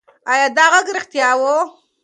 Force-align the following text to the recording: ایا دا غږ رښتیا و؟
ایا 0.31 0.47
دا 0.57 0.65
غږ 0.73 0.87
رښتیا 0.97 1.29
و؟ 1.39 1.43